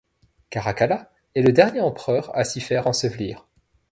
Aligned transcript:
Caracalla 0.49 1.11
est 1.35 1.43
le 1.43 1.51
dernier 1.53 1.81
empereur 1.81 2.31
à 2.35 2.43
s'y 2.43 2.59
faire 2.59 2.87
ensevelir. 2.87 3.45